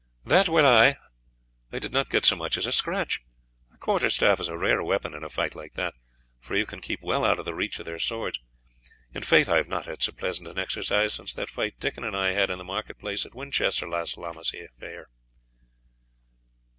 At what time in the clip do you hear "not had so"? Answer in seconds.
9.69-10.11